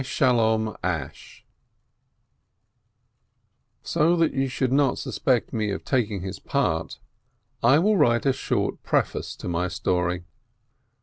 THE 0.01 0.07
SINNEE 0.83 1.43
So 3.83 4.15
that 4.15 4.33
you 4.33 4.47
should 4.47 4.71
not 4.71 4.97
suspect 4.97 5.53
me 5.53 5.69
of 5.69 5.85
taking 5.85 6.21
his 6.23 6.39
part, 6.39 6.97
I 7.61 7.77
will 7.77 7.97
write 7.97 8.25
a 8.25 8.33
short 8.33 8.81
preface 8.81 9.35
to 9.35 9.47
my 9.47 9.67
story. 9.67 10.23